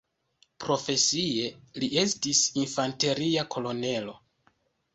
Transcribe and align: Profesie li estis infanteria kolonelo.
Profesie 0.63 1.45
li 1.83 1.91
estis 2.05 2.43
infanteria 2.63 3.47
kolonelo. 3.57 4.21